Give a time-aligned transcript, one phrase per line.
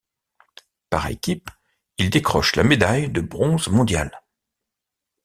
[0.89, 1.51] Par équipes,
[1.99, 4.23] il décroche la médaille de bronze mondiale.